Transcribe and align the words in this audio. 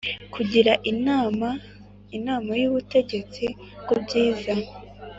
kugira 0.33 0.73
inama 0.91 1.49
inama 2.17 2.51
y 2.61 2.65
ubutegetsi 2.69 3.45
ku 3.85 3.93
byiza 4.03 4.53